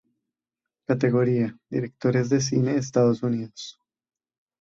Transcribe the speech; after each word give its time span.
Categoría:Directores 0.87 2.31
de 2.31 2.41
cine 2.41 2.73
de 2.73 2.79
Estados 2.79 3.21
Unidos 3.21 3.77